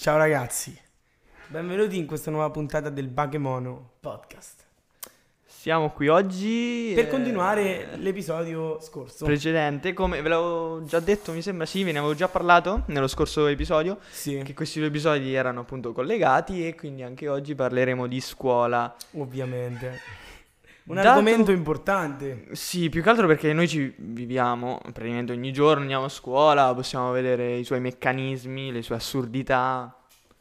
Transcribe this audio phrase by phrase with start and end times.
[0.00, 0.78] Ciao ragazzi,
[1.48, 4.64] benvenuti in questa nuova puntata del Bakemono Podcast.
[5.44, 9.24] Siamo qui oggi Per eh, continuare l'episodio scorso.
[9.24, 13.08] precedente, come ve l'avevo già detto, mi sembra sì, ve ne avevo già parlato nello
[13.08, 18.06] scorso episodio, sì, che questi due episodi erano appunto collegati e quindi anche oggi parleremo
[18.06, 18.94] di scuola.
[19.14, 20.27] ovviamente.
[20.88, 22.46] Un Dato- argomento importante.
[22.52, 27.10] Sì, più che altro perché noi ci viviamo praticamente ogni giorno, andiamo a scuola, possiamo
[27.12, 29.94] vedere i suoi meccanismi, le sue assurdità,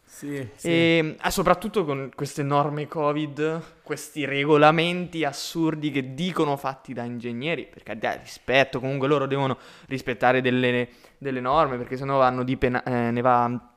[0.05, 0.67] Sì, sì.
[0.67, 7.67] E ah, soprattutto con queste norme Covid, questi regolamenti assurdi che dicono fatti da ingegneri,
[7.67, 12.83] per carità, rispetto, comunque loro devono rispettare delle, delle norme, perché sennò vanno di pena-
[12.83, 13.73] eh, ne va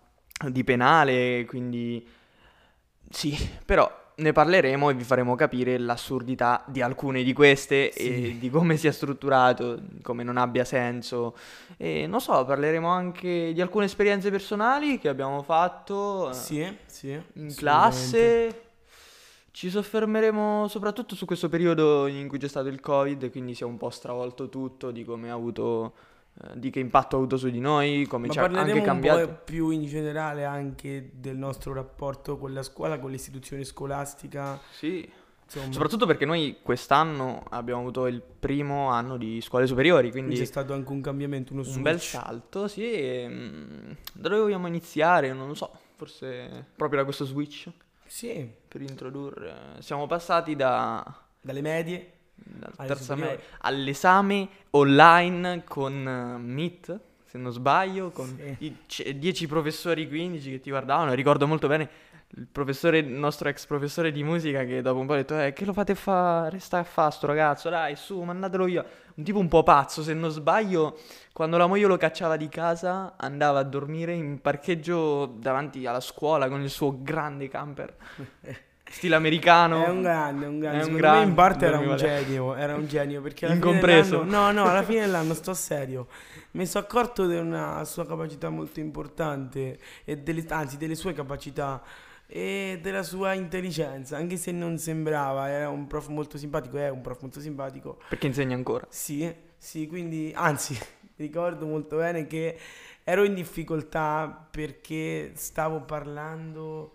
[0.48, 2.06] di penale, quindi
[3.10, 3.90] sì, però
[4.20, 8.27] ne parleremo e vi faremo capire l'assurdità di alcune di queste Sì.
[8.33, 11.34] e di come sia strutturato, come non abbia senso.
[11.77, 16.30] E non so, parleremo anche di alcune esperienze personali che abbiamo fatto.
[16.30, 17.20] eh, Sì, sì.
[17.34, 18.65] in classe.
[19.52, 23.66] Ci soffermeremo soprattutto su questo periodo in cui c'è stato il Covid, quindi si è
[23.66, 25.93] un po' stravolto tutto, di come ha avuto,
[26.55, 28.85] di che impatto ha avuto su di noi, come Ma ci ha anche un po'
[28.85, 29.41] cambiato.
[29.45, 34.59] più in generale anche del nostro rapporto con la scuola, con l'istituzione scolastica.
[34.71, 35.09] Sì,
[35.45, 40.37] Insomma, soprattutto perché noi quest'anno abbiamo avuto il primo anno di scuole superiori, quindi quindi
[40.37, 42.23] c'è stato anche un cambiamento, uno un bel switch.
[42.23, 42.91] salto, sì.
[42.93, 45.33] e, mm, da dove vogliamo iniziare?
[45.33, 47.68] Non lo so, forse proprio da questo switch
[48.07, 49.77] Sì, per introdurre.
[49.80, 51.05] Siamo passati da
[51.41, 52.13] dalle medie
[53.16, 58.77] Media all'esame online con eh, Meet, se non sbaglio, con Sì.
[58.87, 61.13] c- 10 professori 15 che ti guardavano.
[61.15, 61.88] Ricordo molto bene
[62.35, 65.53] il professore, il nostro ex professore di musica che dopo un po' ha detto eh,
[65.53, 68.84] che lo fate fare, sta a fa sto ragazzo, dai su, mandatelo via.
[69.16, 70.97] Un tipo un po' pazzo, se non sbaglio,
[71.33, 76.49] quando la moglie lo cacciava di casa andava a dormire in parcheggio davanti alla scuola
[76.49, 77.97] con il suo grande camper,
[78.91, 79.84] stile americano.
[79.84, 80.78] È un grande, un grande.
[80.78, 84.25] È un Secondo me in grande, parte era un genio, era un genio perché Incompreso.
[84.25, 86.09] no, no, alla fine dell'anno sto serio.
[86.53, 91.83] Mi sono accorto di una sua capacità molto importante e delle, anzi delle sue capacità
[92.27, 97.00] e della sua intelligenza, anche se non sembrava, era un prof molto simpatico, è un
[97.00, 97.99] prof molto simpatico.
[98.09, 98.87] Perché insegna ancora.
[98.89, 100.79] Sì, sì, quindi anzi,
[101.17, 102.56] ricordo molto bene che
[103.03, 106.95] ero in difficoltà perché stavo parlando,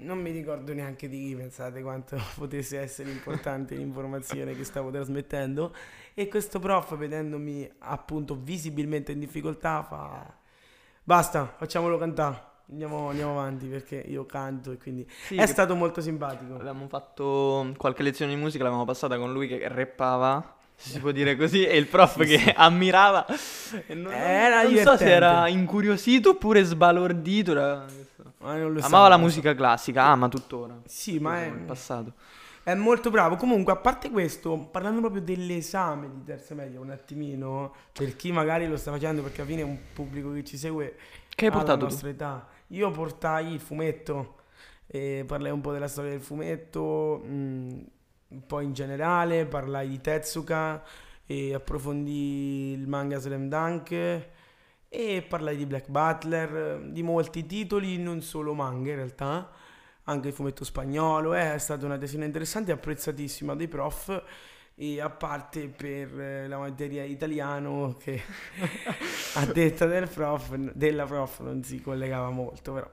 [0.00, 5.74] non mi ricordo neanche di chi, pensate quanto potesse essere importante l'informazione che stavo trasmettendo
[6.14, 10.36] e questo prof vedendomi appunto visibilmente in difficoltà fa
[11.08, 12.46] basta, facciamolo cantare.
[12.70, 16.54] Andiamo, andiamo avanti perché io canto e quindi Sì, è stato molto simpatico.
[16.54, 21.10] Avevamo fatto qualche lezione di musica, l'avevamo passata con lui che rappava, se si può
[21.10, 23.26] dire così, e il prof Sì, che ammirava.
[23.86, 27.52] E non, Era non so se era incuriosito oppure sbalordito.
[28.38, 29.22] non lo so, Amava la lo so.
[29.22, 30.80] musica classica, ama tuttora.
[30.86, 32.12] Sì, ma è, passato.
[32.62, 33.36] È molto bravo.
[33.36, 38.68] Comunque, a parte questo, parlando proprio dell'esame di terza media, un attimino, per chi magari
[38.68, 40.96] lo sta facendo, perché alla fine è un pubblico che ci segue
[41.34, 41.84] Che hai alla portato tu?
[41.86, 42.46] nostra età.
[42.68, 44.34] Io portai il fumetto,
[44.86, 47.80] e parlai un po' della storia del fumetto, mh,
[48.28, 50.82] un po' in generale, parlai di Tetsuka
[51.24, 54.28] e approfondì il manga Slam Dunk
[54.88, 59.50] e parlai di Black Butler, di molti titoli, non solo manga in realtà
[60.04, 64.24] anche il fumetto spagnolo, eh, è stata una tesina interessante e apprezzatissima dai prof
[64.74, 68.22] e a parte per eh, la materia italiano che
[69.34, 72.90] a detta del prof, della prof non si collegava molto, però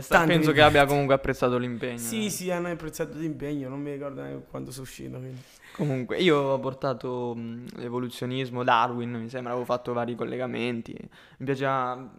[0.00, 1.98] sta- penso che abbia comunque apprezzato l'impegno.
[1.98, 2.30] Sì, eh.
[2.30, 5.18] sì, hanno apprezzato l'impegno, non mi ricordo neanche quando sono uscito.
[5.18, 5.40] Quindi.
[5.72, 10.96] Comunque, io ho portato mh, l'evoluzionismo, Darwin, mi sembra, avevo fatto vari collegamenti.
[11.38, 12.10] Mi piaceva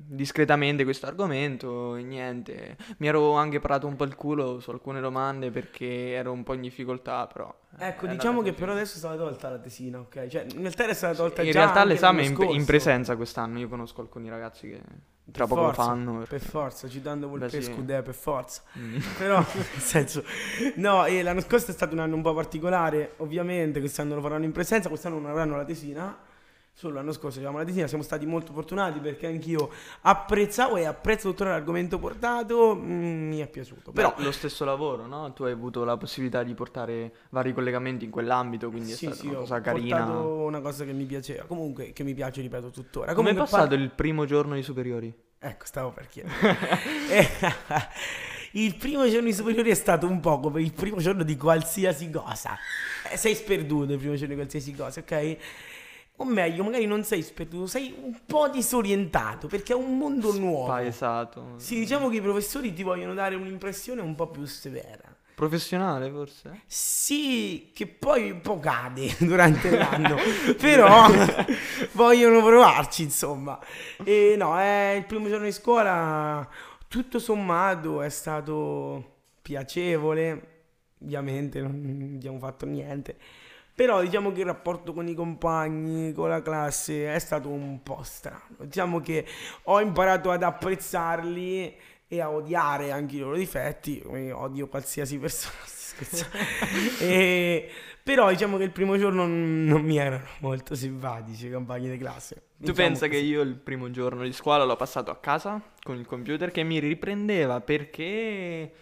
[0.00, 2.76] discretamente questo argomento e niente.
[2.98, 6.54] Mi ero anche parato un po' il culo su alcune domande perché ero un po'
[6.54, 7.52] in difficoltà, però...
[7.72, 8.60] Ecco, è andata diciamo che così.
[8.60, 10.26] però adesso è stata tolta la tesina, ok?
[10.28, 13.16] Cioè, in realtà era stata tolta In già realtà anche l'esame è in, in presenza
[13.16, 14.80] quest'anno, io conosco alcuni ragazzi che
[15.30, 16.18] tra Per poco lo forza, fanno.
[16.18, 17.72] Per perché- forza, citando Beh, Volpe sì.
[17.72, 18.62] Scudè, per forza.
[18.78, 18.96] Mm.
[19.18, 20.24] Però, nel senso,
[20.76, 24.44] no, e l'anno scorso è stato un anno un po' particolare, ovviamente quest'anno lo faranno
[24.44, 26.16] in presenza, quest'anno non avranno la tesina,
[26.78, 29.68] solo l'anno scorso avevamo la tesina, siamo stati molto fortunati perché anch'io
[30.02, 33.90] apprezzavo e apprezzo tuttora l'argomento portato, mm, mi è piaciuto.
[33.90, 35.32] Però, Però lo stesso lavoro, no?
[35.32, 39.16] Tu hai avuto la possibilità di portare vari collegamenti in quell'ambito, quindi sì, è stata
[39.16, 40.04] sì, una cosa carina.
[40.04, 43.12] portato una cosa che mi piaceva, comunque che mi piace, ripeto, tuttora.
[43.12, 45.12] Come è passato par- il primo giorno di superiori?
[45.36, 46.36] Ecco, stavo per chiedere.
[48.52, 52.08] Il primo giorno di superiori è stato un po' come il primo giorno di qualsiasi
[52.08, 52.56] cosa.
[53.10, 55.36] Eh, sei sperduto il primo giorno di qualsiasi cosa, ok?
[56.20, 60.66] O meglio, magari non sei sperduto, sei un po' disorientato perché è un mondo nuovo.
[60.66, 61.54] Spaesato.
[61.56, 65.14] Sì, diciamo che i professori ti vogliono dare un'impressione un po' più severa.
[65.36, 66.62] Professionale forse?
[66.66, 70.16] Sì, che poi un po' cade durante l'anno,
[70.58, 71.06] però
[71.92, 73.56] vogliono provarci, insomma.
[74.02, 76.48] E no, è il primo giorno di scuola,
[76.88, 80.64] tutto sommato è stato piacevole,
[81.00, 83.16] ovviamente non abbiamo fatto niente.
[83.78, 88.00] Però diciamo che il rapporto con i compagni, con la classe è stato un po'
[88.02, 88.56] strano.
[88.62, 89.24] Diciamo che
[89.62, 91.76] ho imparato ad apprezzarli
[92.08, 95.54] e a odiare anche i loro difetti, come odio qualsiasi persona.
[96.98, 97.70] e,
[98.02, 102.34] però diciamo che il primo giorno non mi erano molto simpatici i compagni di classe.
[102.60, 103.28] Tu Diciamo pensa che così.
[103.28, 106.80] io il primo giorno di scuola l'ho passato a casa con il computer che mi
[106.80, 108.72] riprendeva perché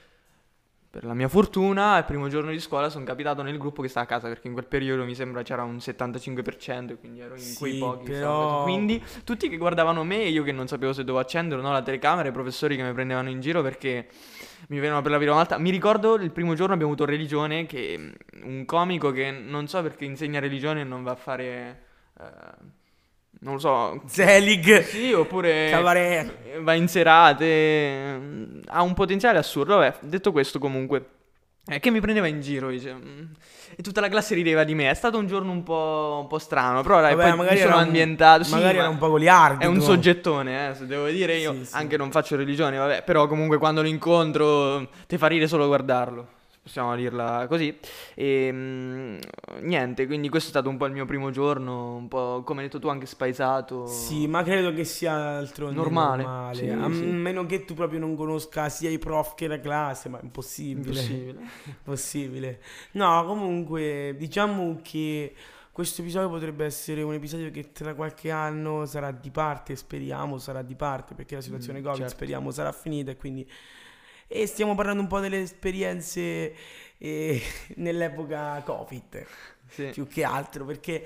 [0.96, 4.00] per la mia fortuna il primo giorno di scuola sono capitato nel gruppo che sta
[4.00, 7.40] a casa perché in quel periodo mi sembra c'era un 75% e quindi ero in
[7.40, 8.62] Sì, quei pochi però-.
[8.62, 11.70] Quindi tutti che guardavano me e io che non sapevo se dovevo accendere o no
[11.70, 14.08] la telecamera, i professori che mi prendevano in giro perché
[14.68, 15.58] mi venivano per la prima volta.
[15.58, 19.82] Mi ricordo il primo giorno abbiamo avuto religione che mm, un comico che non so
[19.82, 21.82] perché insegna religione e non va a fare...
[22.18, 22.84] eh,
[23.40, 26.60] non lo so, Zelig, sì, oppure Cabaret.
[26.60, 29.76] va in serate, ha un potenziale assurdo.
[29.76, 31.04] Vabbè, detto questo comunque,
[31.66, 33.22] è che mi prendeva in giro, dice, mm,
[33.76, 34.88] e tutta la classe rideva di me.
[34.90, 37.72] È stato un giorno un po', un po' strano, però dai, Vabbè, magari mi sono
[37.72, 38.44] era un- ambientato.
[38.44, 39.62] sì, magari ma era un po' goliardo.
[39.62, 41.74] È un soggettone, eh, se devo dire io, Sì, sì.
[41.76, 46.28] anche non faccio religione, vabbè, però comunque quando lo incontro ti fa ridere solo guardarlo.
[46.66, 47.78] Possiamo dirla così.
[48.14, 49.18] E mm,
[49.60, 52.66] niente, quindi questo è stato un po' il mio primo giorno, un po' come hai
[52.66, 53.86] detto tu, anche spaesato.
[53.86, 56.22] Sì, ma credo che sia d'altronde Normale.
[56.24, 56.56] normale.
[56.56, 57.04] Sì, a sì.
[57.04, 61.00] meno che tu proprio non conosca sia i prof che la classe, ma è impossibile.
[61.00, 61.48] Impossibile.
[61.84, 62.60] Possibile.
[62.94, 65.34] No, comunque, diciamo che
[65.70, 70.62] questo episodio potrebbe essere un episodio che tra qualche anno sarà di parte, speriamo sarà
[70.62, 72.14] di parte, perché la situazione Mm, Covid certo.
[72.14, 73.48] speriamo sarà finita e quindi...
[74.28, 76.54] E stiamo parlando un po' delle esperienze
[76.98, 77.42] eh,
[77.76, 79.26] nell'epoca Covid,
[79.68, 79.86] Sì.
[79.92, 81.04] più che altro, perché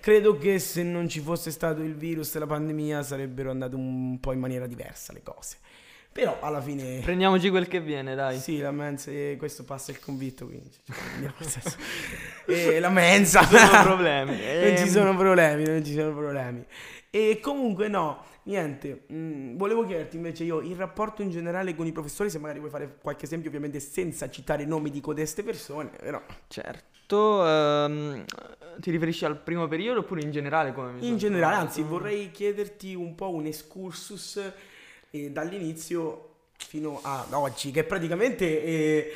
[0.00, 4.18] credo che se non ci fosse stato il virus e la pandemia sarebbero andate un
[4.20, 5.56] po' in maniera diversa le cose.
[6.12, 7.00] Però alla fine...
[7.00, 8.38] Prendiamoci quel che viene, dai.
[8.38, 10.70] Sì, la mensa, e questo passa il convitto, quindi.
[12.46, 13.40] E la mensa.
[13.48, 14.36] Non ci sono problemi.
[14.36, 16.64] non ci sono problemi, non ci sono problemi.
[17.10, 21.92] E comunque no, niente, mm, volevo chiederti invece io il rapporto in generale con i
[21.92, 25.90] professori, se magari vuoi fare qualche esempio, ovviamente senza citare i nomi di codeste persone,
[25.98, 28.24] però Certo, ehm,
[28.78, 31.66] ti riferisci al primo periodo oppure in generale come in generale, trovato?
[31.66, 34.40] anzi vorrei chiederti un po' un excursus
[35.12, 39.12] eh, dall'inizio fino ad oggi, che è praticamente eh,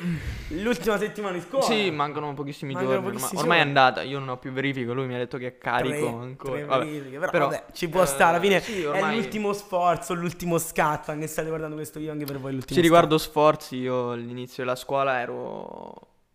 [0.49, 1.63] l'ultima settimana di scuola.
[1.63, 3.79] Sì, mancano pochissimi Mancano giorni, ormai, pochissimi ormai è giorni.
[3.79, 6.51] andata, io non ho più verifico, lui mi ha detto che è carico Tre- ancora.
[6.51, 8.29] tre Vabbè, verifiche, però, però, vabbè, ci può eh, stare.
[8.35, 11.11] Alla fine sì, è ormai- l'ultimo sforzo, l'ultimo scatto.
[11.11, 14.63] Anche state guardando questo video, anche per voi è l'ultimo Sì, riguardo sforzi, io all'inizio
[14.63, 15.93] della scuola ero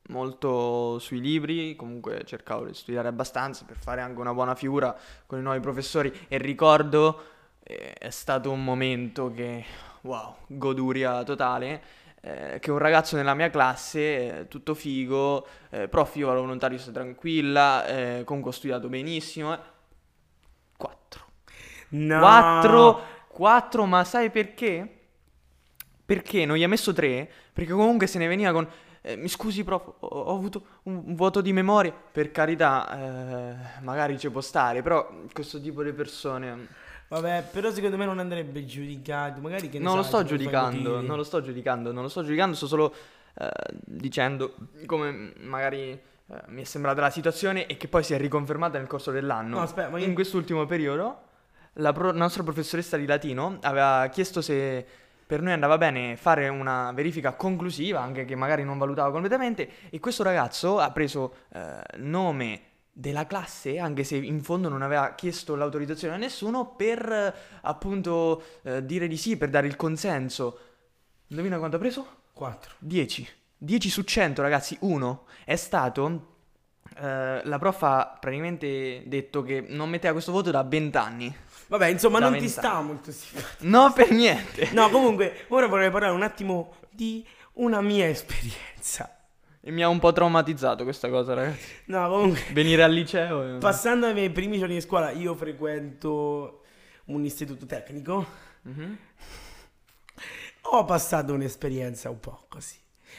[0.09, 4.95] molto sui libri, comunque cercavo di studiare abbastanza per fare anche una buona figura
[5.27, 7.23] con i nuovi professori e ricordo
[7.99, 9.65] è stato un momento che,
[10.03, 11.83] wow, goduria totale,
[12.21, 16.79] eh, che un ragazzo nella mia classe, eh, tutto figo, eh, prof io ero volontario,
[16.79, 19.59] sto tranquilla, eh, comunque ho studiato benissimo,
[20.77, 21.27] 4.
[21.91, 22.19] No.
[22.21, 25.01] 4, 4, ma sai perché?
[26.05, 27.29] Perché non gli ha messo 3?
[27.53, 28.69] Perché comunque se ne veniva con...
[29.01, 31.93] eh, mi scusi prof, ho, ho avuto un, vuoto di memoria.
[31.93, 36.91] Per carità, eh, magari ci può stare, però questo tipo di persone...
[37.13, 39.41] Vabbè, però secondo me non andrebbe giudicato.
[39.43, 42.25] Magari che ne Non lo sai, sto giudicando, non lo sto giudicando, non lo sto
[42.25, 42.95] giudicando, sto solo
[43.39, 43.51] eh,
[43.85, 44.55] dicendo
[44.87, 46.01] come magari eh,
[46.47, 49.57] mi è sembrata la situazione e che poi si è riconfermata nel corso dell'anno.
[49.57, 51.21] No, aspetta, ma io- In quest'ultimo periodo
[51.75, 54.83] la pro- nostra professoressa di latino aveva chiesto se
[55.27, 60.01] per noi andava bene fare una verifica conclusiva, anche che magari non valutava completamente, e
[60.01, 62.61] questo ragazzo ha preso eh, nome
[62.93, 68.43] della classe, anche se in fondo non aveva chiesto l'autorizzazione a nessuno, per eh, appunto
[68.63, 70.59] eh, dire di sì, per dare il consenso.
[71.29, 72.07] Indovina quanto ha preso?
[72.35, 72.75] 4.
[72.79, 73.29] 10.
[73.59, 76.27] 10 su 100, ragazzi, 1 è stato.
[76.99, 81.35] eh, la prof ha praticamente detto che non metteva questo voto da 20 anni.
[81.69, 83.65] Vabbè, insomma, Da non ti sta molto simpatico.
[83.67, 84.71] No, per niente.
[84.73, 89.17] No, comunque, ora vorrei parlare un attimo di una mia esperienza.
[89.65, 91.73] E mi ha un po' traumatizzato questa cosa, ragazzi.
[91.87, 93.59] No, comunque, Venire al liceo.
[93.59, 96.63] passando ai miei primi giorni di scuola, io frequento
[97.07, 98.27] un istituto tecnico.
[98.63, 98.99] Mhm.
[100.63, 102.77] Ho passato un'esperienza un po' così.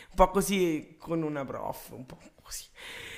[0.10, 2.66] Un po' così con una prof, un po' così.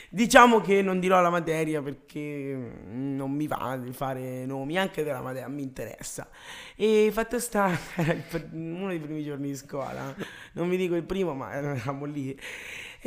[0.10, 5.22] Diciamo che non dirò la materia perché non mi va di fare nomi, anche della
[5.22, 6.30] materia mi interessa.
[6.76, 7.70] E fatto sta,
[8.52, 10.14] uno dei primi giorni di scuola,
[10.54, 12.38] non vi dico il primo, ma eravamo lì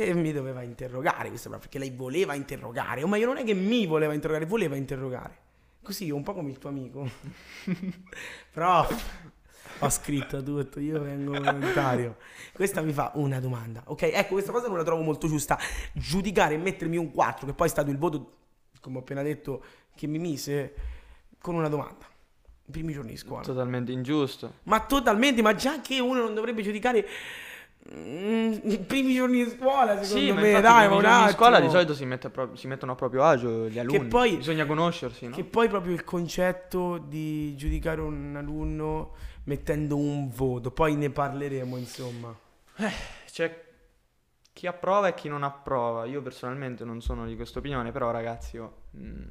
[0.05, 3.85] e mi doveva interrogare questa perché lei voleva interrogare, ma io non è che mi
[3.85, 5.47] voleva interrogare, voleva interrogare.
[5.81, 7.09] Così, un po' come il tuo amico.
[8.51, 8.87] Però
[9.79, 12.17] ho scritto tutto, io vengo volontario.
[12.53, 13.83] Questa mi fa una domanda.
[13.85, 15.57] Ok, ecco, questa cosa non la trovo molto giusta.
[15.93, 18.33] Giudicare e mettermi un 4, che poi è stato il voto,
[18.81, 19.63] come ho appena detto,
[19.95, 20.73] che mi mise
[21.41, 22.05] con una domanda.
[22.65, 23.43] I primi giorni di scuola.
[23.43, 24.55] Totalmente ingiusto.
[24.63, 27.07] Ma totalmente, ma già che uno non dovrebbe giudicare
[28.63, 31.65] i primi giorni di scuola, secondo Sì, me, dai, ma un giorni di scuola di
[31.65, 31.71] attimo.
[31.71, 34.07] solito si, mette pro- si mettono a proprio agio gli alunni.
[34.07, 35.35] poi- Bisogna conoscersi, no?
[35.35, 39.13] Che poi proprio il concetto di giudicare un alunno
[39.45, 42.35] mettendo un voto, poi ne parleremo, insomma.
[43.31, 43.67] C'è
[44.53, 46.05] chi approva e chi non approva.
[46.05, 49.23] Io personalmente non sono di questa opinione, però ragazzi, io, mm,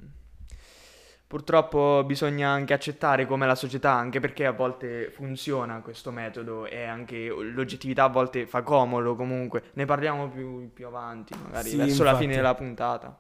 [1.29, 6.85] purtroppo bisogna anche accettare come la società, anche perché a volte funziona questo metodo e
[6.85, 9.65] anche l'oggettività a volte fa comodo comunque.
[9.75, 12.25] Ne parliamo più, più avanti, magari Sì, verso la infatti.
[12.25, 13.19] fine della puntata.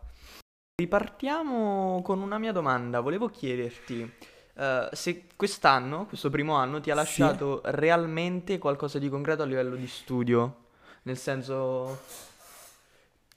[0.80, 3.00] Ripartiamo con una mia domanda.
[3.00, 4.10] Volevo chiederti
[4.54, 7.00] eh, se quest'anno, questo primo anno, ti ha Sì.
[7.00, 10.64] lasciato realmente qualcosa di concreto a livello di studio?
[11.02, 12.00] Nel senso,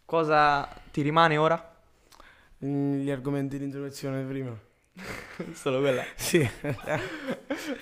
[0.05, 1.70] cosa ti rimane ora?
[2.63, 4.57] Mm, Gli argomenti di introduzione prima.
[5.53, 6.03] Solo quella.
[6.15, 6.47] Sì.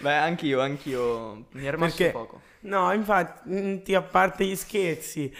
[0.01, 1.47] Beh, anch'io, anch'io.
[1.51, 2.41] Mi è rimasto Perché- poco.
[2.61, 5.33] No, infatti, a parte gli scherzi,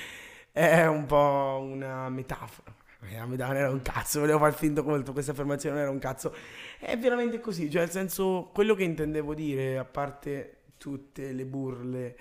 [0.52, 2.74] è un po' una metafora.
[3.14, 6.34] La metafora era un cazzo, volevo far finto conto, questa affermazione non era un cazzo.
[6.80, 12.18] È veramente così, cioè nel senso, quello che intendevo dire, a parte tutte le burle,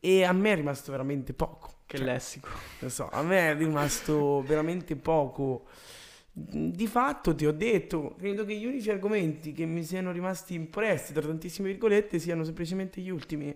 [0.00, 1.76] e a me è rimasto veramente poco.
[1.86, 2.48] Che Cioè, lessico.
[2.80, 5.66] Lo so, a me è rimasto veramente poco.
[6.40, 11.12] Di fatto ti ho detto, credo che gli unici argomenti che mi siano rimasti impressi,
[11.12, 13.54] tra tantissime virgolette, siano semplicemente gli ultimi,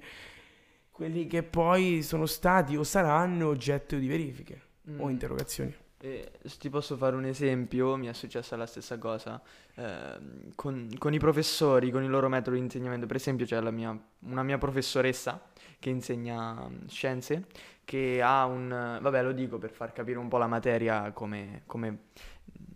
[0.90, 4.60] quelli che poi sono stati o saranno oggetto di verifiche
[4.96, 5.10] o Mm.
[5.10, 5.74] interrogazioni.
[6.04, 9.40] Eh, se ti posso fare un esempio, mi è successa la stessa cosa
[9.76, 13.06] ehm, con, con i professori, con il loro metodo di insegnamento.
[13.06, 15.40] Per esempio, c'è la mia- una mia professoressa
[15.78, 17.46] che insegna mm, scienze,
[17.84, 18.98] che ha un...
[19.00, 21.98] Vabbè, lo dico per far capire un po' la materia, come, come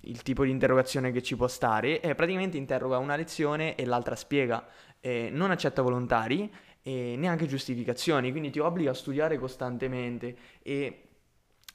[0.02, 2.00] il tipo di interrogazione che ci può stare.
[2.00, 4.66] E praticamente interroga una lezione e l'altra spiega.
[5.00, 6.52] Eh, non accetta volontari
[6.82, 11.08] e neanche giustificazioni, quindi ti obbliga a studiare costantemente e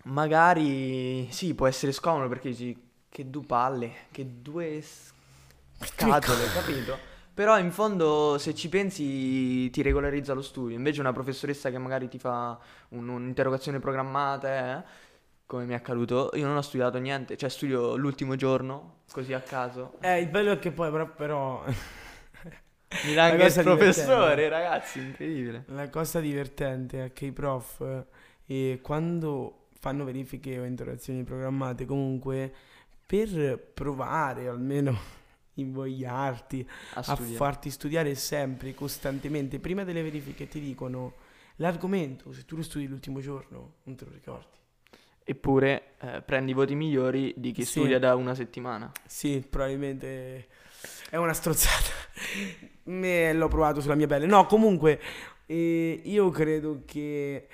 [0.06, 6.98] magari sì, può essere scomodo perché dici che due palle, che due scatole, capito?
[7.34, 12.08] Però in fondo se ci pensi ti regolarizza lo studio, invece una professoressa che magari
[12.08, 12.58] ti fa
[12.90, 14.84] un- un'interrogazione programmata, eh,
[15.52, 19.42] come mi è accaduto, io non ho studiato niente, cioè studio l'ultimo giorno, così a
[19.42, 19.98] caso.
[20.00, 21.66] Eh, il bello è che poi però, però
[23.04, 25.66] Mi dà anche il professore, ragazzi, incredibile.
[25.68, 28.06] La cosa divertente è che i prof,
[28.46, 32.54] eh, quando fanno verifiche o interrogazioni programmate, comunque
[33.06, 34.98] per provare almeno
[35.56, 41.16] invogliarti A a farti studiare sempre, costantemente, prima delle verifiche ti dicono
[41.58, 44.60] l'argomento, se tu lo studi l'ultimo giorno, non te lo ricordi.
[45.24, 47.72] Eppure eh, prendi i voti migliori di chi Sì.
[47.80, 48.92] studia da una settimana.
[49.06, 50.48] Sì, probabilmente
[51.10, 51.90] è una strozzata.
[52.84, 54.26] Me l'ho provato sulla mia pelle.
[54.26, 55.00] No, comunque,
[55.46, 57.48] eh, io credo che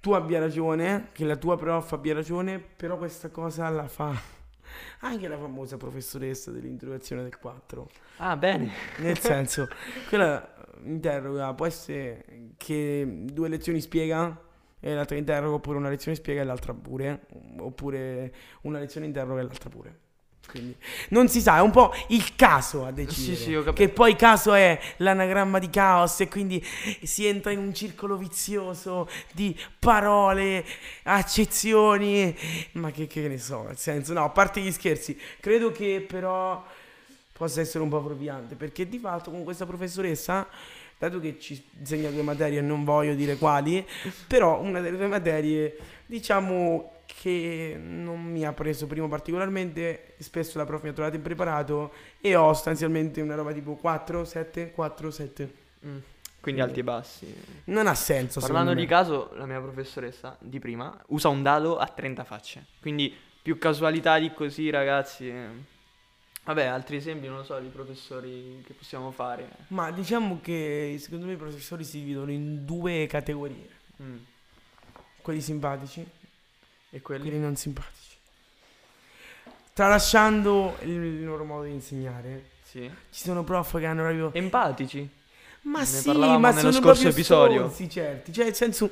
[0.00, 4.34] tu abbia ragione, che la tua prof abbia ragione, però questa cosa la fa
[5.00, 7.88] anche la famosa professoressa dell'introduzione del 4.
[8.18, 8.70] Ah, bene.
[8.98, 9.68] Nel senso,
[10.08, 12.24] quella interroga, può essere
[12.56, 14.40] che due lezioni spiega
[14.86, 17.22] e l'altra interroga, oppure una lezione spiega e l'altra pure,
[17.58, 19.98] oppure una lezione interroga e l'altra pure.
[20.46, 20.76] Quindi
[21.08, 23.36] non si sa, è un po' il caso a decidere.
[23.36, 23.84] Sì, sì, ho capito.
[23.84, 26.64] Che poi caso è l'anagramma di caos e quindi
[27.02, 30.64] si entra in un circolo vizioso di parole,
[31.02, 32.32] accezioni,
[32.72, 36.64] ma che, che ne so, nel senso, no, a parte gli scherzi, credo che però
[37.32, 40.46] possa essere un po' fuorviante, perché di fatto con questa professoressa,
[40.98, 43.86] dato che ci insegna due materie, non voglio dire quali,
[44.26, 45.76] però una delle due materie,
[46.06, 51.92] diciamo che non mi ha preso primo particolarmente, spesso la prof mi ha trovato impreparato
[52.20, 55.54] e ho sostanzialmente una roba tipo 4, 7, 4, 7.
[55.86, 55.98] Mm.
[56.40, 57.34] Quindi alti e bassi.
[57.64, 61.86] Non ha senso, Parlando di caso, la mia professoressa di prima usa un dado a
[61.86, 62.66] 30 facce.
[62.80, 63.12] Quindi
[63.42, 65.32] più casualità di così, ragazzi.
[66.46, 69.48] Vabbè, altri esempi, non lo so, di professori che possiamo fare.
[69.68, 73.68] Ma diciamo che secondo me i professori si dividono in due categorie.
[74.00, 74.16] Mm.
[75.22, 76.06] Quelli simpatici
[76.90, 77.22] E quelli?
[77.24, 78.14] quelli non simpatici.
[79.72, 82.88] Tralasciando il loro modo di insegnare, Sì.
[83.10, 84.32] ci sono prof che hanno proprio...
[84.32, 85.10] Empatici.
[85.66, 87.56] Ma Ne sì, ma nello sono scorso episodio.
[87.68, 88.32] stronzi, certi.
[88.32, 88.90] Cioè, nel senso,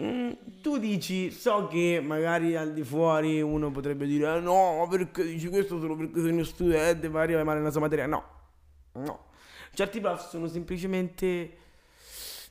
[0.00, 0.30] mm,
[0.62, 5.22] tu dici, so che magari al di fuori uno potrebbe dire, "Eh, no, ma perché
[5.24, 8.06] dici questo solo perché sei uno studente, ma arriva male nella sua materia.
[8.06, 8.24] No,
[8.92, 9.26] no.
[9.74, 11.56] Certi prof sono semplicemente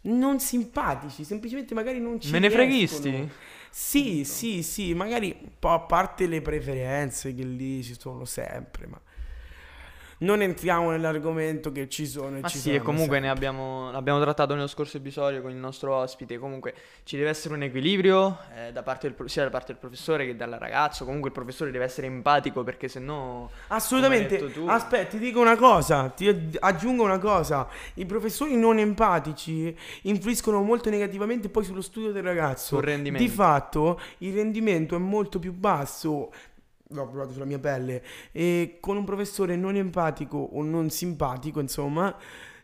[0.02, 3.02] non simpatici, semplicemente magari non ci Me ne riescono.
[3.02, 3.32] freghisti?
[3.72, 8.88] Sì, sì, sì, magari un po' a parte le preferenze che lì ci sono sempre,
[8.88, 9.00] ma
[10.20, 14.20] non entriamo nell'argomento che ci sono e Ma ci sì, e comunque ne abbiamo, l'abbiamo
[14.20, 16.40] trattato nello scorso episodio con il nostro ospite.
[16.40, 20.26] Comunque ci deve essere un equilibrio eh, da parte del sia da parte del professore
[20.26, 21.06] che dal ragazzo.
[21.06, 23.52] Comunque il professore deve essere empatico perché se no.
[23.68, 24.52] Assolutamente.
[24.52, 24.66] Tu.
[24.68, 27.68] Aspetta, ti dico una cosa, ti aggi- aggiungo una cosa.
[27.96, 32.76] I professori non empatici influiscono molto negativamente poi sullo studio del ragazzo.
[32.76, 33.28] Sul rendimento.
[33.28, 36.32] Di fatto il rendimento è molto più basso.
[36.92, 38.04] L'ho provato sulla mia pelle.
[38.32, 42.16] E con un professore non empatico o non simpatico, insomma,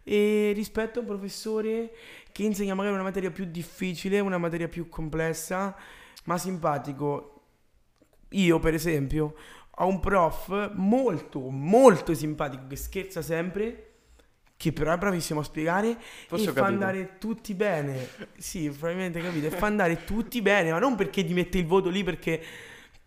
[0.03, 1.91] e rispetto a un professore
[2.31, 5.75] che insegna magari una materia più difficile, una materia più complessa,
[6.25, 7.29] ma simpatico.
[8.29, 9.35] Io, per esempio,
[9.69, 13.91] ho un prof molto, molto simpatico che scherza sempre,
[14.55, 18.07] che però è bravissimo a spiegare Forse e fa andare tutti bene.
[18.37, 19.47] Sì, probabilmente capito.
[19.47, 22.41] E fa andare tutti bene, ma non perché ti mette il voto lì perché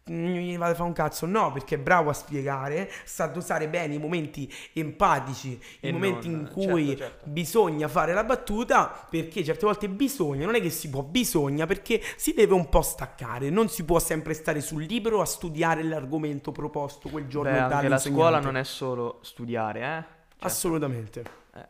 [0.09, 3.95] mi vado a fare un cazzo, no, perché è bravo a spiegare, sa dosare bene
[3.95, 7.25] i momenti empatici, E i momenti non- in cui certo, certo.
[7.29, 12.01] bisogna fare la battuta, perché certe volte bisogna, non è che si può, bisogna, perché
[12.17, 16.53] si deve un po' staccare, non si può sempre stare sul libro a studiare l'argomento
[16.53, 20.15] proposto quel giorno Beh, anche la scuola non è solo studiare, eh.
[20.39, 21.25] Cioè, Assolutamente.
[21.55, 21.67] eh,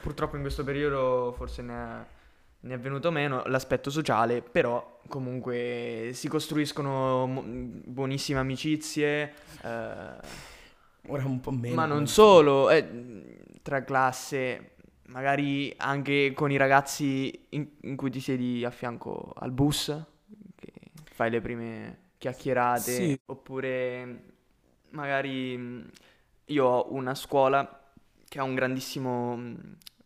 [0.00, 2.04] Purtroppo in questo periodo forse ne è,
[2.64, 9.34] ne è venuto meno l'aspetto sociale, però comunque si costruiscono buonissime amicizie.
[9.62, 10.50] eh,
[11.08, 11.74] Ora un po' meno.
[11.74, 12.86] Ma non solo, eh,
[13.62, 14.74] tra classe,
[15.06, 19.92] magari anche con i ragazzi in, in cui ti siedi a fianco al bus,
[20.54, 23.20] che fai le prime chiacchierate, Sì.
[23.26, 24.22] oppure
[24.90, 25.84] magari
[26.46, 27.80] io ho una scuola
[28.28, 29.40] che ha un grandissimo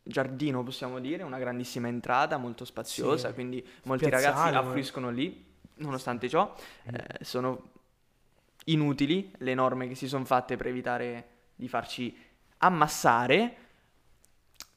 [0.07, 3.35] giardino, possiamo dire, una grandissima entrata molto spaziosa, Sì.
[3.35, 5.45] quindi molti ragazzi ma- affluiscono lì,
[5.77, 6.55] nonostante ciò,
[6.91, 6.95] Mm.
[6.95, 7.71] eh, sono
[8.67, 12.17] inutili le norme che si sono fatte per evitare di farci
[12.59, 13.57] ammassare.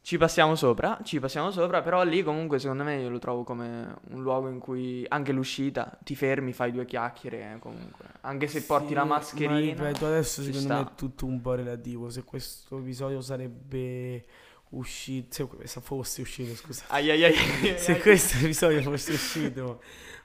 [0.01, 3.95] Ci passiamo sopra, ci passiamo sopra, però lì comunque secondo me io lo trovo come
[4.09, 8.05] un luogo in cui anche l'uscita ti fermi, fai due chiacchiere, eh, comunque.
[8.21, 9.59] Anche se porti Sì, la Ma mascherina.
[9.59, 10.91] ripeto, adesso secondo me sta.
[10.91, 12.09] è tutto un po' relativo.
[12.09, 14.25] Se questo episodio sarebbe
[14.69, 16.83] uscito, se se fosse uscito, scusa.
[16.87, 17.99] Ai ai ai, ai, Se ai.
[17.99, 19.81] questo episodio fosse uscito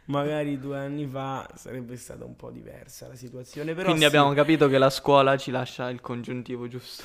[0.07, 3.73] magari due anni fa, sarebbe stata un po' diversa la situazione.
[3.73, 4.07] Però Quindi sì.
[4.07, 7.03] abbiamo capito che la scuola ci lascia il congiuntivo giusto.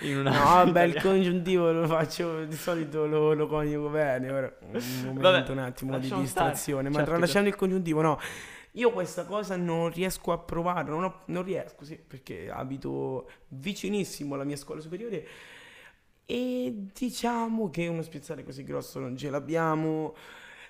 [0.00, 4.30] In una No, vabbè, il congiuntivo lo faccio di solito lo, lo coniugo bene.
[4.30, 6.50] Ora un momento, Vabbè, un attimo di lasciamo stare.
[6.50, 6.88] distrazione.
[6.90, 8.20] Ma Certo, tralasciando il congiuntivo, no.
[8.72, 14.34] Io questa cosa non riesco a provare, non, ho- non riesco, sì, perché abito vicinissimo
[14.34, 15.26] alla mia scuola superiore
[16.30, 20.14] e diciamo che uno spiazzale così grosso non ce l'abbiamo.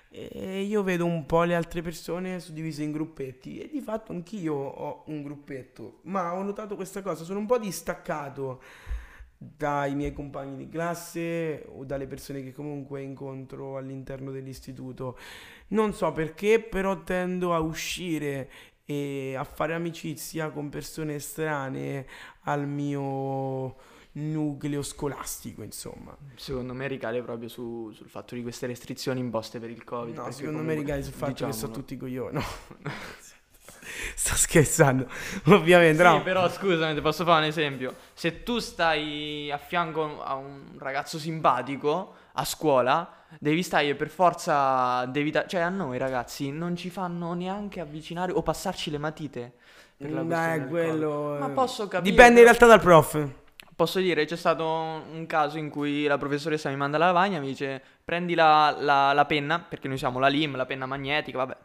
[0.09, 4.53] E io vedo un po' le altre persone suddivise in gruppetti e di fatto anch'io
[4.53, 8.61] ho un gruppetto, ma ho notato questa cosa, sono un po' distaccato
[9.37, 15.17] dai miei compagni di classe o dalle persone che comunque incontro all'interno dell'istituto.
[15.67, 18.49] Non so perché, però tendo a uscire
[18.85, 22.07] e a fare amicizia con persone estranee
[22.43, 23.75] al mio
[24.19, 26.15] nucleo scolastico, insomma.
[26.35, 30.15] Secondo me ricade proprio su- sul fatto di queste restrizioni imposte per il Covid.
[30.15, 31.79] No, secondo me comunque, ricade sul fatto che sono diciamolo.
[31.79, 32.33] tutti coglioni.
[32.33, 32.43] No.
[34.15, 35.07] Sto scherzando,
[35.45, 36.03] ovviamente.
[36.03, 36.21] Sì, no.
[36.21, 37.95] però scusami, ti posso fare un esempio.
[38.13, 45.05] Se tu stai a fianco a un ragazzo simpatico a scuola, devi stare per forza.
[45.05, 49.53] Devi da- cioè, a noi ragazzi non ci fanno neanche avvicinare o passarci le matite.
[49.97, 51.37] Per la questione Dai, quello...
[51.39, 52.09] Ma eh, posso capire.
[52.09, 53.27] Dipende in realtà dal prof.
[53.79, 57.47] Posso dire, c'è stato un caso in cui la professoressa mi manda la lavagna, mi
[57.47, 61.55] dice prendi la, la- la penna, perché noi usiamo la LIM, la penna magnetica, vabbè,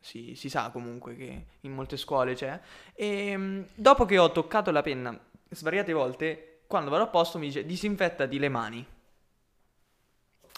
[0.00, 2.58] si, si sa comunque che in molte scuole c'è.
[2.94, 5.14] E mm, dopo che ho toccato la penna
[5.50, 8.86] svariate volte, quando vado a posto mi dice disinfettati le mani.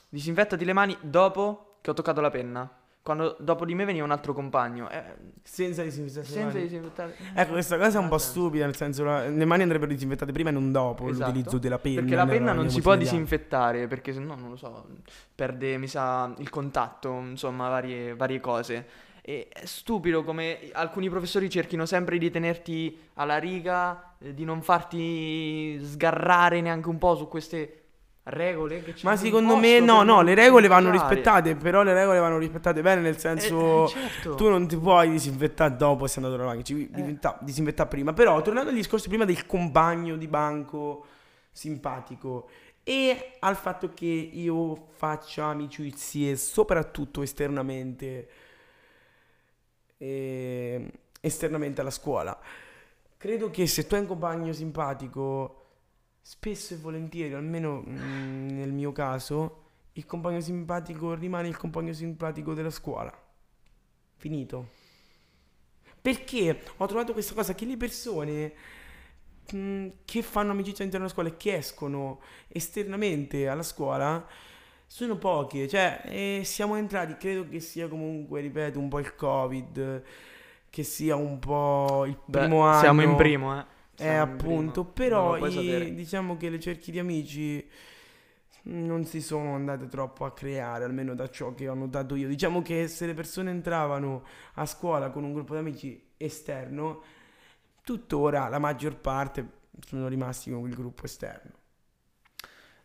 [0.08, 2.70] Disinfettati le mani dopo che ho toccato la penna.
[3.06, 4.90] Quando dopo di me veniva un altro compagno.
[4.90, 5.00] eh,
[5.44, 7.14] Senza disinfettare senza disinfettare.
[7.36, 8.40] Ecco, questa cosa è un po' Ha senso.
[8.40, 11.30] stupida, nel senso la- le mani andrebbero disinfettate prima e non dopo Esatto.
[11.30, 12.00] l'utilizzo della penna.
[12.00, 14.88] Perché la penna non si può disinfettare, perché se no, non lo so,
[15.32, 18.86] perde, mi sa, il contatto, insomma, varie, varie cose.
[19.22, 24.62] E è stupido come alcuni professori cerchino sempre di tenerti alla riga, eh, di non
[24.62, 27.82] farti sgarrare neanche un po' su queste
[28.28, 32.18] regole che ci Ma secondo me no, no, le regole vanno rispettate, però le regole
[32.18, 34.34] vanno rispettate bene, nel Eh, senso eh, certo.
[34.34, 37.18] tu non ti puoi disinfettare dopo se è andato alla macchina, ci Eh.
[37.40, 38.12] disinfettare prima.
[38.12, 41.06] Però tornando al discorso prima del compagno di banco
[41.52, 42.48] simpatico
[42.82, 48.28] e al fatto che io faccia amicizie soprattutto esternamente
[49.98, 52.38] eh, esternamente alla scuola.
[53.16, 55.65] Credo che se tu hai un compagno simpatico,
[56.28, 59.62] spesso e volentieri, almeno mm, nel mio caso,
[59.92, 63.16] il compagno simpatico rimane il compagno simpatico della scuola.
[64.16, 64.70] Finito.
[66.02, 68.52] Perché ho trovato questa cosa che le persone
[69.54, 74.26] mm, che fanno amicizia all'interno della scuola e che escono esternamente alla scuola
[74.84, 75.68] sono poche.
[75.68, 80.02] Cioè, eh, siamo entrati, credo che sia comunque, ripeto, un po' il Covid,
[80.70, 82.80] che sia un po' il Beh, primo anno.
[82.80, 83.74] Siamo in primo, eh.
[83.98, 87.66] Eh, appunto, però i- diciamo che le cerchi di amici
[88.64, 92.28] non si sono andate troppo a creare, almeno da ciò che ho notato io.
[92.28, 97.02] Diciamo che se le persone entravano a scuola con un gruppo di amici esterno,
[97.82, 99.48] tuttora la maggior parte
[99.86, 101.52] sono rimasti con il gruppo esterno.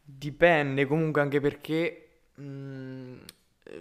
[0.03, 2.09] Dipende comunque anche perché
[2.41, 3.23] mm, eh,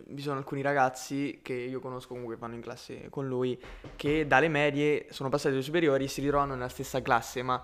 [0.07, 3.61] vi sono alcuni ragazzi che io conosco comunque vanno in classe con lui
[3.96, 7.62] che dalle medie sono passati alle superiori e si ritrovano nella stessa classe, ma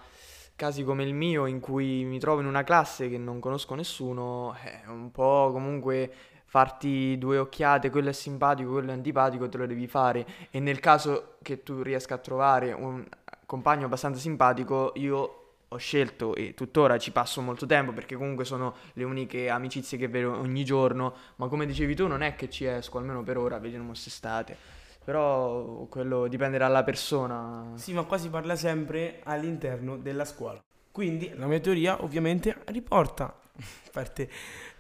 [0.55, 4.55] casi come il mio in cui mi trovo in una classe che non conosco nessuno
[4.55, 6.11] è un po' comunque
[6.45, 10.27] farti due occhiate, quello è simpatico, quello è antipatico, te lo devi fare.
[10.51, 13.05] E nel caso che tu riesca a trovare un
[13.45, 18.75] compagno abbastanza simpatico, io ho scelto e tuttora ci passo molto tempo perché comunque sono
[18.95, 22.65] le uniche amicizie che vedo ogni giorno, ma come dicevi tu non è che ci
[22.65, 24.57] esco, almeno per ora, vediamo quest'estate.
[25.05, 27.65] Però quello dipende dalla persona.
[27.75, 30.61] Sì, ma qua si parla sempre all'interno della scuola.
[30.91, 33.35] Quindi la mia teoria ovviamente riporta a
[33.93, 34.29] parte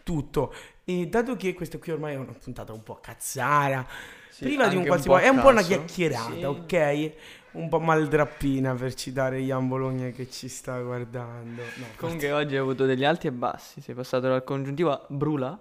[0.02, 0.52] tutto.
[0.84, 3.86] E dato che questa qui ormai è una puntata un po' cazzara,
[4.30, 6.44] Sì, priva di un po' a è un po' una chiacchierata, Sì.
[6.44, 7.12] ok?
[7.56, 11.62] Un po' maldrappina per citare Ian Bologna che ci sta guardando.
[11.76, 15.58] No, Comunque oggi hai avuto degli alti e bassi, sei passato dal congiuntivo a brula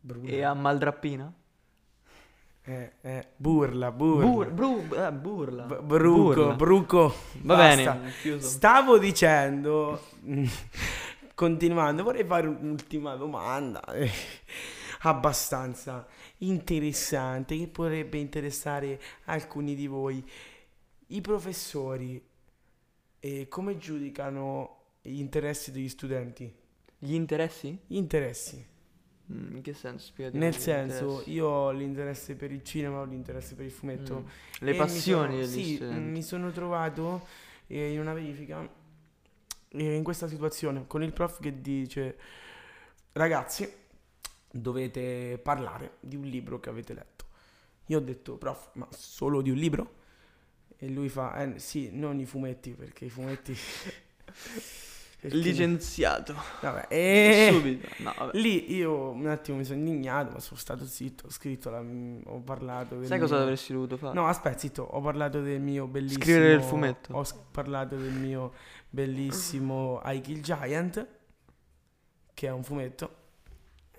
[0.00, 0.28] Bruna.
[0.28, 1.32] e a maldrappina.
[2.62, 4.26] Eh, eh, burla, burla.
[4.26, 5.64] Bur- bru- eh, burla.
[5.64, 6.54] B- bruco, Burla.
[6.54, 7.14] bruco.
[7.42, 7.92] Va basta.
[7.92, 8.46] bene, chiuso.
[8.46, 9.98] Stavo dicendo,
[11.34, 14.10] continuando, vorrei fare un'ultima domanda eh,
[15.00, 16.06] abbastanza
[16.38, 20.22] interessante che potrebbe interessare alcuni di voi.
[21.12, 22.22] I professori
[23.20, 26.52] eh, come giudicano gli interessi degli studenti?
[26.98, 27.76] Gli interessi?
[27.86, 28.64] Gli interessi.
[29.32, 30.06] Mm, in che senso?
[30.06, 31.30] Spiegati Nel senso, interessi.
[31.32, 34.20] io ho l'interesse per il cinema, ho l'interesse per il fumetto.
[34.20, 34.26] Mm.
[34.60, 36.00] Le E mi passioni sono- degli sì, studenti.
[36.00, 37.26] mi sono trovato
[37.66, 38.68] eh, in una verifica
[39.72, 42.18] eh, in questa situazione con il prof che dice
[43.12, 43.68] ragazzi
[44.50, 47.24] dovete parlare di un libro che avete letto.
[47.86, 49.98] Io ho detto prof ma solo di un libro?
[50.82, 53.54] E lui fa eh, sì non i fumetti perché i fumetti...
[55.20, 56.34] perché- Licenziato.
[56.62, 57.50] Vabbè, e...
[57.52, 57.86] Subito.
[57.98, 58.38] No, vabbè.
[58.38, 61.84] Lì io un attimo mi sono indignato, ma sono stato zitto, ho scritto, la-
[62.24, 64.14] ho parlato Sai cosa mio- avresti dovuto fare?
[64.14, 66.22] No, aspetta, zitto, ho parlato del mio bellissimo...
[66.24, 67.12] Scrivere il fumetto.
[67.14, 68.54] Ho parlato del mio
[68.88, 71.06] bellissimo I Kill Giant,
[72.32, 73.16] che è un fumetto.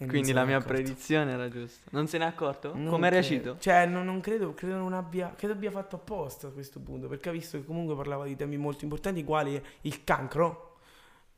[0.08, 0.74] Quindi la mia accorto.
[0.74, 1.90] predizione era giusta.
[1.92, 2.76] Non se n'è accorto?
[2.76, 3.58] Non Come è reagito?
[3.60, 7.30] Cioè, non, non credo, credo non abbia, credo abbia fatto apposta a questo punto, perché
[7.30, 10.78] ha visto che comunque parlava di temi molto importanti, quali il cancro.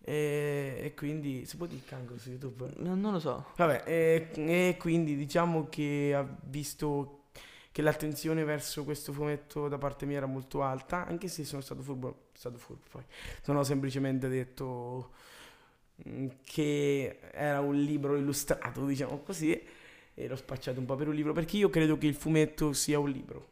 [0.06, 2.71] E, e quindi, si può dire il cancro su YouTube?
[2.78, 3.47] No, non lo so.
[3.56, 7.19] Vabbè, e, e quindi diciamo che ha visto
[7.73, 11.82] che l'attenzione verso questo fumetto da parte mia era molto alta, anche se sono stato
[11.82, 13.04] furbo, stato furbo poi.
[13.41, 15.10] Sono semplicemente detto
[16.43, 19.59] che era un libro illustrato, diciamo così,
[20.15, 22.99] e l'ho spacciato un po' per un libro, perché io credo che il fumetto sia
[22.99, 23.49] un libro.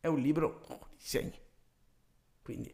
[0.00, 1.38] È un libro con i disegni.
[2.42, 2.72] Quindi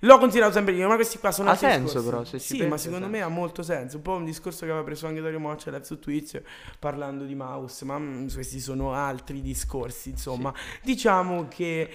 [0.00, 2.08] l'ho considerato sempre io, ma questi qua sono Ha altri senso discorsi.
[2.10, 3.26] però, se ci Sì, pensi, ma secondo me senso.
[3.26, 3.96] ha molto senso.
[3.96, 6.42] Un po' un discorso che aveva preso anche Dario Moccia live su Twitch
[6.78, 10.52] parlando di mouse, ma mm, questi sono altri discorsi, insomma.
[10.82, 11.90] Diciamo che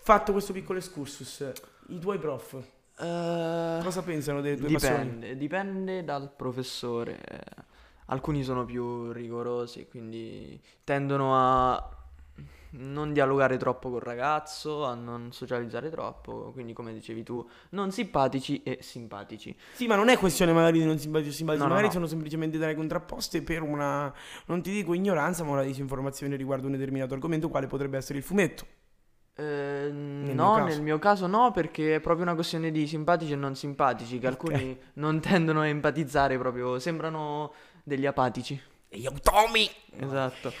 [0.00, 1.52] fatto questo piccolo excursus,
[1.88, 2.56] i tuoi prof
[3.00, 5.04] Eh, cosa pensano delle tue passioni?
[5.04, 7.20] dipende, dipende dal professore.
[8.06, 11.92] Alcuni sono più rigorosi, quindi tendono a
[12.70, 18.62] non dialogare troppo col ragazzo, a non socializzare troppo, quindi come dicevi tu, non simpatici
[18.62, 19.56] e simpatici.
[19.72, 22.00] Sì, ma non è questione magari di non simpatici o simpatici, No, no, magari no.
[22.00, 24.12] sono semplicemente delle contrapposte per una,
[24.46, 28.24] non ti dico ignoranza, ma una disinformazione riguardo un determinato argomento, quale potrebbe essere il
[28.24, 28.66] fumetto.
[29.40, 33.36] Eh, mio no, nel mio caso no, perché è proprio una questione di simpatici e
[33.36, 37.52] non simpatici, che alcuni non tendono a empatizzare proprio, sembrano
[37.84, 38.60] degli apatici.
[38.88, 39.70] E io, Tommy!
[40.00, 40.52] Esatto.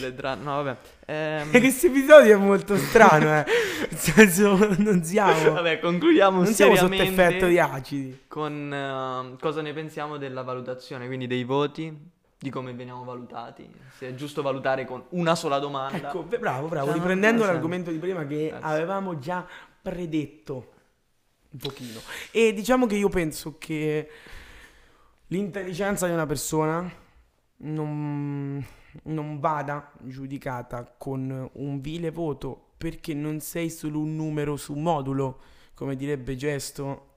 [0.00, 0.76] Le dra- no, vabbè.
[1.06, 3.44] Ehm, Questo episodio è molto strano, eh.
[3.90, 8.24] Nel senso, non siamo, vabbè, concludiamo non siamo sotto effetto di acidi.
[8.28, 11.92] con eh, cosa ne pensiamo della valutazione, quindi dei voti,
[12.42, 16.08] di come veniamo valutati, se è giusto valutare con una sola domanda.
[16.08, 16.86] Ecco, bravo, bravo.
[16.86, 18.66] Cioè, Riprendendo l'argomento di prima che Grazie.
[18.66, 19.46] avevamo già
[19.82, 20.72] predetto
[21.50, 22.00] un pochino.
[22.30, 24.08] E diciamo che io penso che
[25.26, 26.90] l'intelligenza di una persona
[27.58, 28.66] non,
[29.02, 34.82] non vada giudicata con un vile voto perché non sei solo un numero su un
[34.82, 35.40] modulo,
[35.74, 37.08] come direbbe Gesto.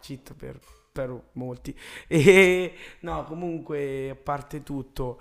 [0.00, 0.58] Cheat per,
[0.94, 1.76] per molti.
[2.06, 5.20] E no, comunque, a parte tutto,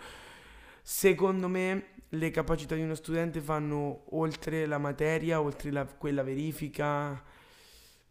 [0.83, 7.21] secondo me le capacità di uno studente fanno oltre la materia, oltre la- quella verifica,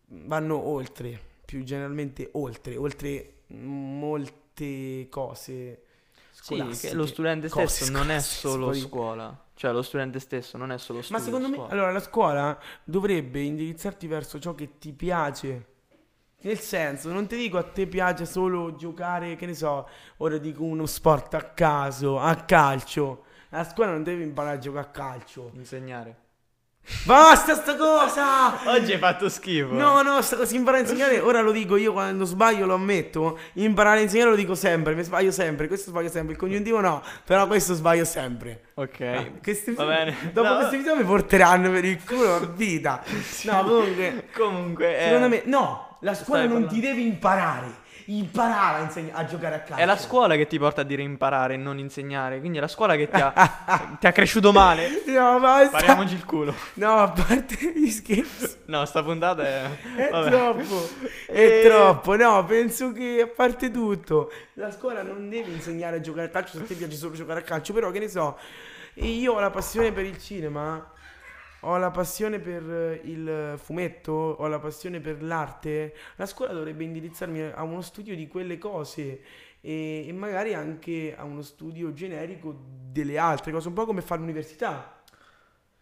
[0.06, 5.82] vanno oltre, più generalmente oltre, oltre molte cose.
[6.30, 6.56] Sì,
[6.92, 11.02] lo studente cose stesso non è solo scuola, cioè lo studente stesso non è solo
[11.10, 11.72] Ma studio, secondo me, scuola.
[11.72, 15.66] allora, la scuola dovrebbe indirizzarti verso ciò che ti piace.
[16.42, 20.64] Nel senso, non ti dico a te piace solo giocare, che ne so, ora dico
[20.64, 23.24] uno sport a caso, a calcio.
[23.50, 25.50] La scuola non deve imparare a giocare a calcio.
[25.54, 26.16] insegnare.
[27.04, 28.68] Basta sta cosa!
[28.74, 29.72] Oggi hai fatto schifo.
[29.72, 33.38] No, no, sta cosa imparare a insegnare, ora lo dico io quando sbaglio lo ammetto,
[33.52, 37.00] imparare a insegnare lo dico sempre, mi sbaglio sempre, questo sbaglio sempre, il congiuntivo no,
[37.24, 38.70] però questo sbaglio sempre.
[38.74, 39.00] Ok.
[39.00, 40.32] Ah, questi- Va bene.
[40.32, 40.54] Dopo No.
[40.56, 43.00] questo video mi porteranno per il culo a vita.
[43.44, 48.82] No, comunque, Comunque, eh, secondo me, no, la scuola non ti deve imparare, imparare a,
[48.82, 49.82] insegna- a giocare a calcio.
[49.82, 52.38] è la scuola che ti porta a dire imparare e non insegnare.
[52.40, 55.02] Quindi è la scuola che ti ha, ti ha cresciuto male.
[55.06, 55.78] No, basta.
[55.78, 56.54] Pariamoci il culo.
[56.74, 58.58] No, a parte gli scherzi.
[58.66, 59.64] No, sta puntata è.
[59.96, 60.88] È troppo,
[61.26, 66.00] è E- troppo, no, penso che a parte tutto, la scuola non deve insegnare a
[66.00, 68.38] giocare a calcio se te piace solo giocare a calcio, però che ne so,
[68.94, 70.90] io ho la passione per il cinema,
[71.62, 76.84] ho la passione per eh, il fumetto, ho la passione per l'arte, la scuola dovrebbe
[76.84, 79.22] indirizzarmi a uno studio di quelle cose
[79.60, 82.54] e, e magari anche a uno studio generico
[82.90, 85.00] delle altre cose, un po' come fa l'università.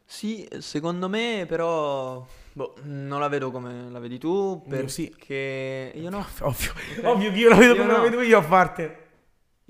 [0.04, 2.26] Sì, secondo me, però.
[2.52, 4.60] Boh, non la vedo come la vedi tu.
[4.68, 5.08] Io sì.
[5.08, 6.26] Perché io no.
[6.42, 6.72] Ovvio,
[7.04, 8.02] ovvio che io la vedo Io come la no.
[8.02, 8.99] vedo io a parte.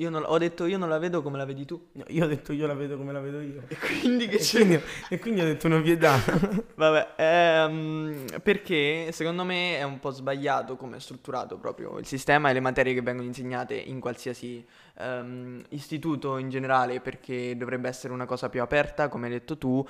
[0.01, 1.89] Io non, ho detto io non la vedo come la vedi tu.
[1.93, 3.65] No, io ho detto io la vedo come la vedo io.
[3.69, 6.17] E quindi che E quindi, e quindi ho detto una pietà.
[6.75, 12.49] Vabbè, ehm, perché secondo me è un po' sbagliato come è strutturato proprio il sistema
[12.49, 14.65] e le materie che vengono insegnate in qualsiasi
[14.99, 19.87] ehm, istituto in generale, perché dovrebbe essere una cosa più aperta, come hai detto tu.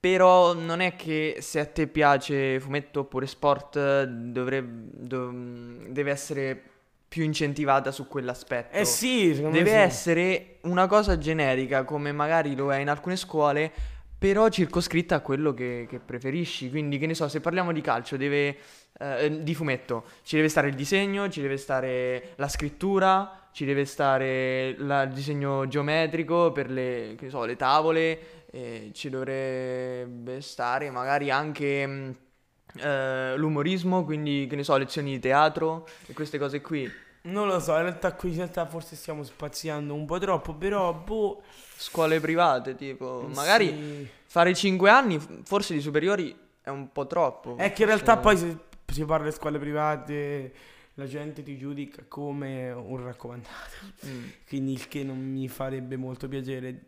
[0.00, 6.71] Però non è che se a te piace fumetto oppure sport dovrebbe, dov- deve essere
[7.12, 8.74] più incentivata su quell'aspetto.
[8.74, 9.82] Eh sì, secondo Deve me sì.
[9.82, 13.70] essere una cosa generica, come magari lo è in alcune scuole,
[14.16, 16.70] però circoscritta a quello che, che preferisci.
[16.70, 18.56] Quindi, che ne so, se parliamo di calcio, deve,
[18.98, 23.84] eh, di fumetto, ci deve stare il disegno, ci deve stare la scrittura, ci deve
[23.84, 31.30] stare la- il disegno geometrico per le, so, le tavole, e ci dovrebbe stare magari
[31.30, 32.30] anche...
[32.76, 36.90] eh, l'umorismo, quindi che ne so, lezioni di teatro e queste cose qui.
[37.24, 40.92] Non lo so, in realtà qui in realtà forse stiamo spaziando un po' troppo, però
[40.92, 41.42] boh.
[41.76, 44.08] Scuole private, tipo, magari sì.
[44.26, 47.56] fare 5 anni, forse di superiori, è un po' troppo.
[47.56, 48.56] È che in realtà Cioè, poi se
[48.86, 50.52] si parla di scuole private
[50.94, 53.76] la gente ti giudica come un raccomandato.
[54.06, 54.28] mm.
[54.46, 56.86] Quindi il che non mi farebbe molto piacere.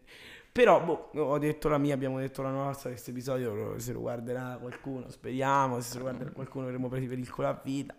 [0.55, 2.89] Però, boh, ho detto la mia, abbiamo detto la nostra.
[2.91, 5.81] Questo episodio se lo guarderà qualcuno, speriamo.
[5.81, 7.97] Se lo guarderà qualcuno, avremo presi per il culo a vita.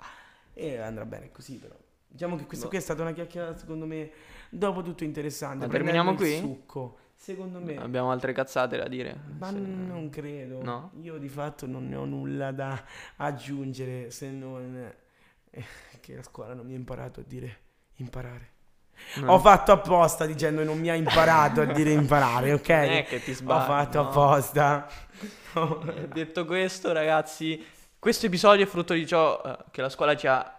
[0.53, 1.75] E andrà bene così, però.
[2.07, 2.69] Diciamo che questa Boh.
[2.69, 4.09] qui è stata una chiacchierata, secondo me,
[4.49, 5.65] dopo tutto interessante.
[5.65, 6.37] Ma terminiamo qui?
[6.37, 6.99] Succo.
[7.13, 7.75] Secondo me.
[7.75, 9.19] Abbiamo altre cazzate da dire.
[9.37, 10.63] Ma Se- non credo.
[10.63, 10.91] No?
[11.01, 12.81] Io di fatto non ne ho nulla da
[13.17, 14.93] aggiungere se non
[15.49, 15.65] eh,
[15.99, 17.57] che la scuola non mi ha imparato a dire
[17.95, 18.53] imparare.
[19.15, 22.69] Non- Ho fatto apposta dicendo che non mi ha imparato a dire imparare, ok?
[22.69, 23.65] Non è che ti Ho sbagli.
[23.65, 24.09] fatto no.
[24.09, 24.87] apposta.
[26.11, 27.63] Detto questo, ragazzi,
[27.97, 30.53] questo episodio è frutto di ciò eh, che la scuola ci ha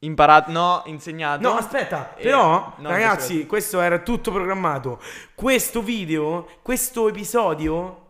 [0.00, 1.40] imparato, no, insegnato.
[1.48, 5.00] No, aspetta, però, no, ragazzi, questo era tutto programmato.
[5.34, 8.00] Questo video, questo episodio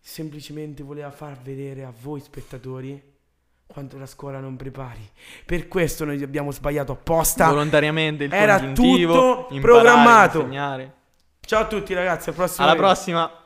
[0.00, 3.07] semplicemente voleva far vedere a voi spettatori
[3.68, 5.08] quanto la scuola non prepari.
[5.44, 7.48] Per questo noi abbiamo sbagliato apposta.
[7.48, 10.48] Volontariamente il Era tutto programmato.
[11.40, 12.88] Ciao a tutti ragazzi, al prossimo Alla video.
[12.88, 13.37] prossima.